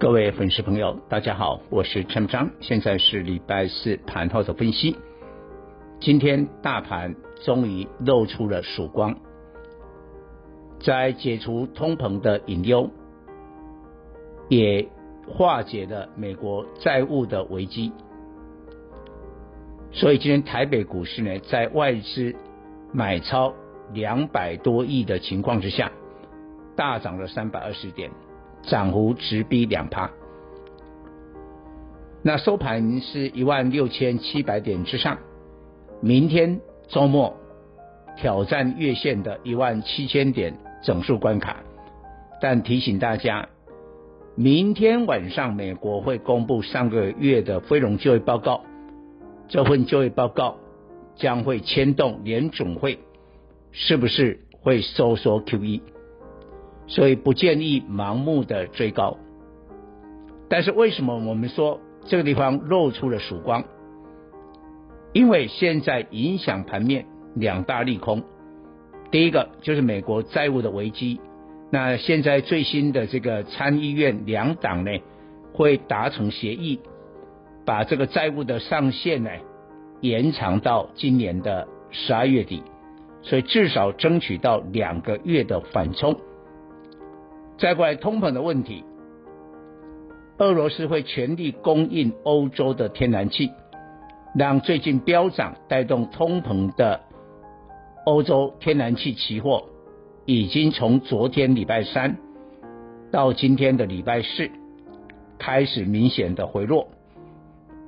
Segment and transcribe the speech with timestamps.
[0.00, 4.96] 各位粉丝朋友，大家好，我是陈章，现在是礼拜四盘后的分析。
[5.98, 9.16] 今天大盘终于露出了曙光，
[10.78, 12.88] 在解除通膨的隐忧，
[14.48, 14.88] 也
[15.26, 17.90] 化解了美国债务的危机。
[19.90, 22.36] 所以今天台北股市呢，在外资
[22.92, 23.52] 买超
[23.92, 25.90] 两百多亿的情况之下，
[26.76, 28.12] 大涨了三百二十点。
[28.68, 30.10] 涨幅直逼两趴，
[32.22, 35.18] 那收盘是一万六千七百点之上，
[36.00, 37.34] 明天周末
[38.16, 41.62] 挑战月线的一万七千点整数关卡，
[42.40, 43.48] 但提醒大家，
[44.36, 48.64] 明天晚上美国会公布上个月的非农就业报告，
[49.48, 50.56] 这份就业报告
[51.16, 52.98] 将会牵动联准会
[53.72, 55.80] 是不是会收缩 QE。
[56.88, 59.18] 所以不建议盲目的追高，
[60.48, 63.62] 但是为什么我们说这个地方露出了曙光？
[65.12, 67.04] 因为现在影响盘面
[67.34, 68.22] 两大利空，
[69.10, 71.20] 第一个就是美国债务的危机，
[71.70, 74.90] 那现在最新的这个参议院两党呢
[75.52, 76.80] 会达成协议，
[77.66, 79.30] 把这个债务的上限呢
[80.00, 82.62] 延长到今年的十二月底，
[83.20, 86.18] 所以至少争取到两个月的缓冲。
[87.58, 88.84] 再过来通膨的问题，
[90.38, 93.50] 俄罗斯会全力供应欧洲的天然气，
[94.34, 97.00] 让最近飙涨带动通膨的
[98.06, 99.64] 欧洲天然气期货，
[100.24, 102.16] 已经从昨天礼拜三
[103.10, 104.48] 到今天的礼拜四
[105.36, 106.86] 开始明显的回落，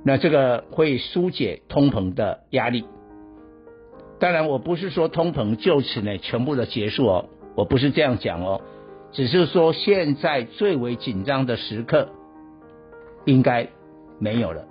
[0.03, 2.83] 那这个会疏解通膨的压力。
[4.19, 7.25] 当然，我不是说通膨就此呢全部的结束哦，
[7.55, 8.59] 我不是这样讲哦。
[9.11, 12.09] 只是说，现在最为紧张的时刻
[13.25, 13.67] 应该
[14.19, 14.65] 没有了，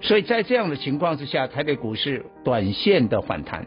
[0.00, 3.66] 所以在这样的情况之下，台北股市短线的反弹，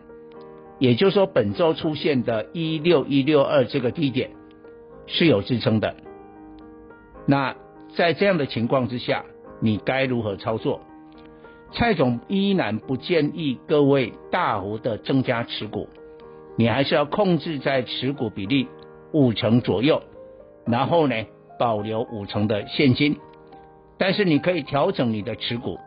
[0.79, 4.31] 也就是说本周出现的一六一六二这个低点
[5.05, 5.95] 是有支撑的。
[7.27, 7.55] 那
[7.95, 9.25] 在这样的情况之下，
[9.61, 10.81] 你该如何操作？
[11.71, 15.87] 蔡总依然不建议各位大幅的增加持股，
[16.57, 18.67] 你还是要控制在持股比例。
[19.15, 20.03] 五成左右，
[20.65, 21.15] 然后呢，
[21.57, 23.15] 保留五成的现金，
[23.97, 25.79] 但是你可以调整你的持股。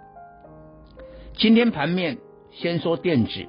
[1.34, 2.16] 今天盘面
[2.52, 3.46] 先说电子，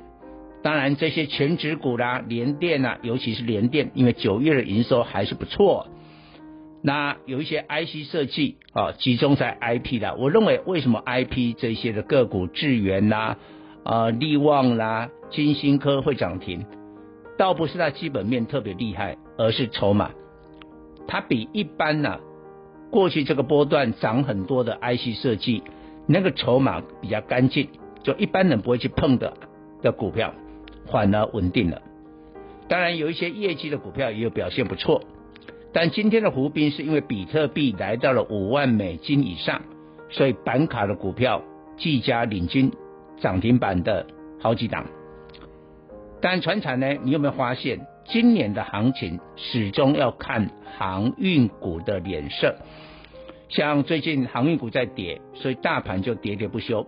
[0.61, 5.87] 当然这些全指股啦、联电啊，尤其是联电，因为九月的营收还是不错。
[6.83, 13.37] 那有一些 IC 设计啊，集中在 IP 的，我认为为什么 IP 这些的个股智源啦、
[13.85, 16.65] 啊力旺啦、金星科会涨停，
[17.37, 19.17] 倒不是它基本面特别厉害。
[19.39, 20.11] 而是筹码，
[21.07, 22.19] 它比一般呢、
[22.91, 25.63] 过去这个波段涨很多的 IC 设计，
[26.05, 27.69] 那个筹码比较干净，
[28.03, 29.33] 就一般人不会去碰的
[29.81, 30.33] 的股票，
[30.91, 31.81] 反而稳定了。
[32.67, 35.01] 当然有一些业绩的股票也有表现不错，
[35.71, 39.61] 但今天的伏兵是因为比特币来到了五万美金以上，
[40.09, 41.41] 所以板卡的股票
[41.77, 42.73] 技嘉领军
[43.21, 44.05] 涨停板的
[44.41, 44.85] 好几档。
[46.19, 47.87] 但传产呢，你有没有发现？
[48.09, 50.49] 今年的行情始终要看
[50.79, 52.55] 航运股的脸色，
[53.49, 56.87] 像最近航运股在跌，所以大盘就喋喋不休。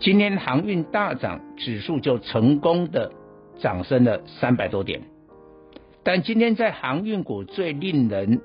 [0.00, 3.12] 今天航运大涨，指数就成功的
[3.58, 5.02] 涨升了三百多点。
[6.02, 8.40] 但今天在航运股最令人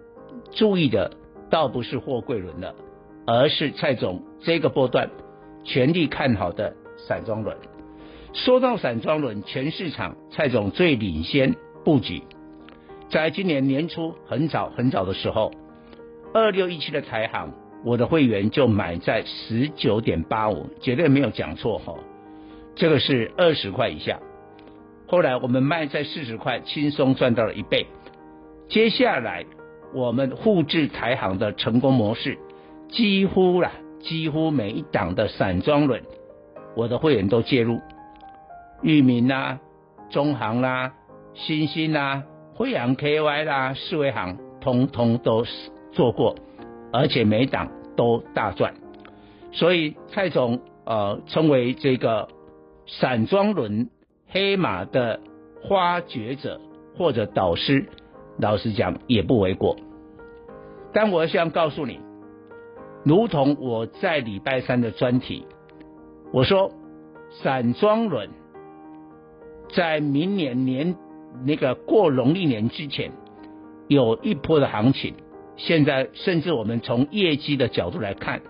[0.51, 1.13] 注意的，
[1.49, 2.75] 倒不是货柜轮了，
[3.25, 5.09] 而是蔡总这个波段
[5.63, 6.75] 全力看好的
[7.07, 7.55] 散装轮。
[8.33, 11.55] 说到散装轮，全市场蔡总最领先。
[11.87, 12.21] 布局，
[13.09, 15.53] 在今年年初很早很早的时候，
[16.33, 17.53] 二六一七的台行，
[17.85, 21.95] 我的会员就买在十九点八五，绝对没有讲错哈，
[22.75, 24.19] 这个是二十块以下。
[25.07, 27.87] 后来我们卖在四十块，轻松赚到了一倍。
[28.67, 29.45] 接下来
[29.93, 32.37] 我们复制台行的成功模式，
[32.89, 36.03] 几乎啦，几乎每一档的散装轮，
[36.75, 37.79] 我的会员都介入，
[38.81, 39.59] 裕民啦，
[40.09, 40.91] 中行啦。
[41.37, 42.23] 新兴啦，
[42.55, 45.45] 辉阳 KY 啦，世维行通通都
[45.91, 46.35] 做过，
[46.91, 48.73] 而且每档都大赚。
[49.51, 52.27] 所以蔡总呃称为这个
[52.87, 53.89] 散装轮
[54.27, 55.19] 黑马的
[55.69, 56.59] 发掘者
[56.97, 57.87] 或者导师，
[58.39, 59.77] 老实讲也不为过。
[60.93, 61.99] 但我想告诉你，
[63.05, 65.45] 如同我在礼拜三的专题，
[66.33, 66.71] 我说
[67.43, 68.29] 散装轮
[69.75, 70.95] 在明年年
[71.45, 73.11] 那个过农历年之前
[73.87, 75.15] 有一波的行情。
[75.55, 78.41] 现在甚至我们从业绩的角度来看，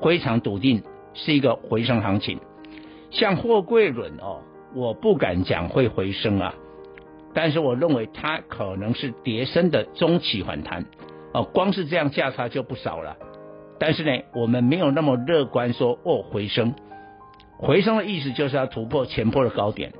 [0.00, 2.40] 非常笃定是一个回升行情。
[3.10, 4.40] 像货柜轮哦，
[4.74, 6.54] 我不敢讲会回升啊，
[7.34, 10.86] 但是我认为它可能是跌升的中期反弹
[11.34, 13.18] 哦，光是这样价差就不少了。
[13.78, 16.74] 但是呢，我们没有那么乐观说哦回升，
[17.58, 19.92] 回升的意思就是要突破前波的高点。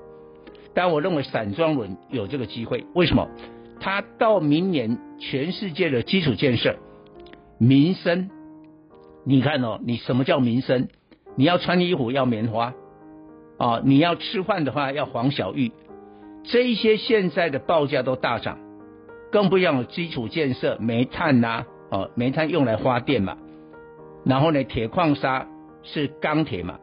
[0.77, 3.27] 但我认为散装轮有这个机会，为什么？
[3.81, 6.77] 它到明年，全世界的基础建设、
[7.59, 8.29] 民生，
[9.25, 10.89] 你看哦，你什么叫民生？
[11.35, 12.75] 你要穿衣服要棉花，
[13.57, 15.73] 啊，你要吃饭的话要黄小玉，
[16.45, 18.59] 这一些现在的报价都大涨，
[19.33, 23.39] 更不要基础建设，煤炭呐，哦，煤炭用来发电嘛，
[24.27, 25.47] 然后呢，铁矿砂
[25.83, 26.79] 是钢铁嘛，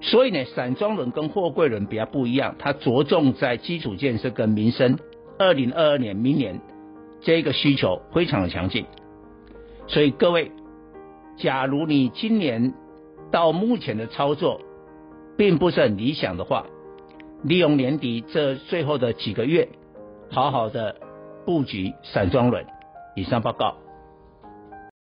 [0.00, 4.98] 所以呢，散装轮跟货柜轮比较不一样，它着重在基础建设跟民生。
[5.38, 6.60] 二零二二年，明年
[7.20, 8.86] 这个需求非常的强劲，
[9.86, 10.52] 所以各位，
[11.36, 12.74] 假如你今年
[13.30, 14.60] 到目前的操作
[15.36, 16.66] 并不是很理想的话，
[17.42, 19.68] 利用年底这最后的几个月，
[20.30, 20.96] 好好的
[21.44, 22.64] 布局散装轮。
[23.16, 23.76] 以上报告。